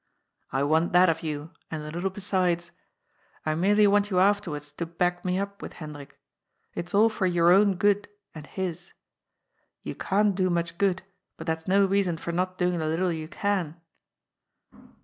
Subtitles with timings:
[0.01, 0.03] ^'
[0.51, 2.71] I want that of you, and a little besides.
[3.45, 6.19] I merely want you afterwards to back me up with Hendrik.
[6.73, 8.93] It's all for your own good and his.
[9.83, 11.03] You can't do much good,
[11.37, 13.79] but that's no reason for not doing the little you can."